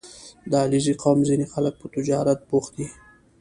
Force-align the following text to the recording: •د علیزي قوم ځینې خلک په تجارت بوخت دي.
•د 0.49 0.53
علیزي 0.63 0.93
قوم 1.03 1.19
ځینې 1.29 1.45
خلک 1.53 1.73
په 1.81 1.87
تجارت 1.95 2.39
بوخت 2.49 2.71
دي. 2.77 2.87